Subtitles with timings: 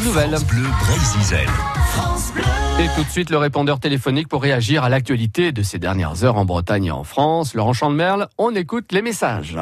[0.00, 0.30] bonne nouvelle.
[0.30, 1.38] France Bleu Brésil.
[2.78, 6.36] Et tout de suite, le répondeur téléphonique pour réagir à l'actualité de ces dernières heures
[6.36, 7.54] en Bretagne et en France.
[7.54, 9.56] Laurent Chandemerle, on écoute les messages.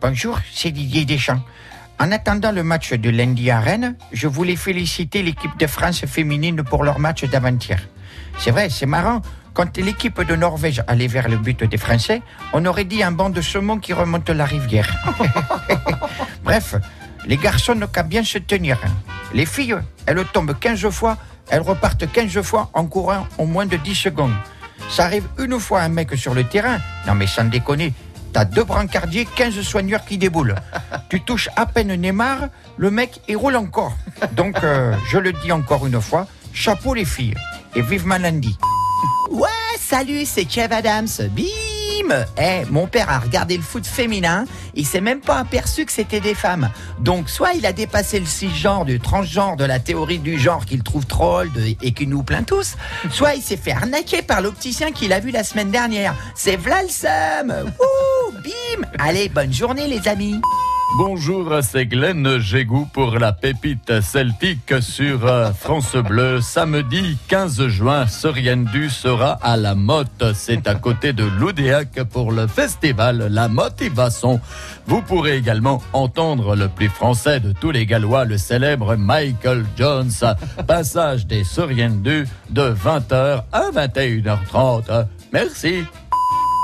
[0.00, 1.42] Bonjour, c'est Didier Deschamps.
[2.00, 6.62] En attendant le match de lundi à Rennes, je voulais féliciter l'équipe de France féminine
[6.62, 7.80] pour leur match d'avant-hier.
[8.38, 9.20] C'est vrai, c'est marrant.
[9.52, 12.22] Quand l'équipe de Norvège allait vers le but des Français,
[12.52, 14.88] on aurait dit un banc de saumon qui remonte la rivière.
[16.44, 16.74] Bref,
[17.26, 18.78] les garçons n'ont qu'à bien se tenir.
[19.34, 19.76] Les filles,
[20.06, 21.18] elles tombent 15 fois,
[21.50, 24.32] elles repartent 15 fois en courant en moins de 10 secondes.
[24.88, 26.78] Ça arrive une fois un mec sur le terrain.
[27.06, 27.92] Non mais sans déconner,
[28.32, 30.54] t'as deux brancardiers, 15 soigneurs qui déboulent.
[31.10, 33.96] Tu touches à peine Neymar, le mec il roule encore.
[34.32, 37.34] Donc euh, je le dis encore une fois, chapeau les filles
[37.74, 38.56] et vive lundi.
[39.30, 39.48] Ouais,
[39.78, 41.08] salut, c'est Kev Adams.
[42.02, 44.44] Bim Eh, mon père a regardé le foot féminin,
[44.74, 46.70] il s'est même pas aperçu que c'était des femmes.
[46.98, 50.82] Donc, soit il a dépassé le cisgenre, du transgenre, de la théorie du genre qu'il
[50.82, 51.50] trouve troll
[51.82, 52.76] et qui nous plaint tous,
[53.10, 56.14] soit il s'est fait arnaquer par l'opticien qu'il a vu la semaine dernière.
[56.34, 58.86] C'est seum Ouh, bim.
[58.98, 60.40] Allez, bonne journée les amis
[60.96, 62.38] Bonjour, c'est Glenn.
[62.66, 66.40] Goût pour la pépite celtique sur euh, France Bleu.
[66.40, 70.32] Samedi 15 juin, Soriendu sera à la Motte.
[70.34, 74.40] C'est à côté de l'Oudéac pour le festival La Motivation.
[74.86, 80.12] Vous pourrez également entendre le plus français de tous les Gallois, le célèbre Michael Jones.
[80.68, 85.06] Passage des Soriendu de 20h à 21h30.
[85.32, 85.84] Merci.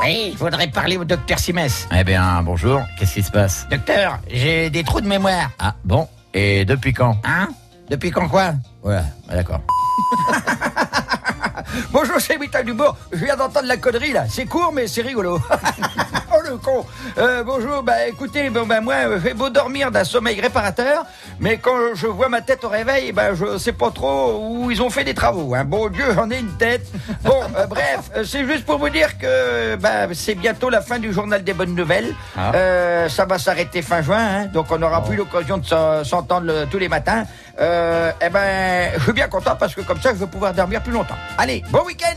[0.00, 1.86] Oui, je voudrais parler au docteur Simès.
[1.96, 5.50] Eh bien, bonjour, qu'est-ce qui se passe Docteur, j'ai des trous de mémoire.
[5.58, 7.48] Ah, bon, et depuis quand Hein
[7.88, 9.60] Depuis quand quoi Ouais, ah, d'accord.
[11.92, 12.96] Bonjour, c'est Vita Dubourg.
[13.12, 14.24] Je viens d'entendre la connerie là.
[14.28, 15.40] C'est court, mais c'est rigolo.
[16.44, 16.84] le con.
[17.18, 21.04] Euh, bonjour, bah écoutez, bon, bah, moi, j'ai beau dormir d'un sommeil réparateur,
[21.40, 24.82] mais quand je vois ma tête au réveil, bah, je sais pas trop où ils
[24.82, 25.54] ont fait des travaux.
[25.54, 25.64] Hein.
[25.64, 26.86] Bon Dieu, j'en ai une tête.
[27.22, 30.98] Bon, euh, bref, euh, c'est juste pour vous dire que bah, c'est bientôt la fin
[30.98, 32.14] du journal des bonnes nouvelles.
[32.36, 32.52] Ah.
[32.54, 36.66] Euh, ça va s'arrêter fin juin, hein, donc on n'aura plus l'occasion de s'en- s'entendre
[36.70, 37.24] tous les matins.
[37.58, 40.92] Eh ben, je suis bien content parce que comme ça, je vais pouvoir dormir plus
[40.92, 41.14] longtemps.
[41.38, 42.16] Allez, bon week-end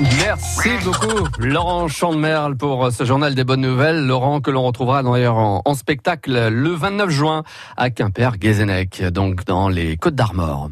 [0.00, 4.06] Merci beaucoup, Laurent Chandemerle, pour ce journal des bonnes nouvelles.
[4.06, 7.42] Laurent, que l'on retrouvera d'ailleurs en, en spectacle le 29 juin
[7.76, 10.70] à Quimper-Guézenec, donc dans les Côtes d'Armor.